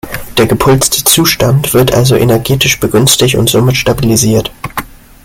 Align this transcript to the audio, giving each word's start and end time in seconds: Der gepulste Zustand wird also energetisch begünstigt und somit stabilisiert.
Der 0.39 0.47
gepulste 0.47 1.03
Zustand 1.03 1.75
wird 1.75 1.93
also 1.93 2.15
energetisch 2.15 2.79
begünstigt 2.79 3.35
und 3.35 3.51
somit 3.51 3.77
stabilisiert. 3.77 4.51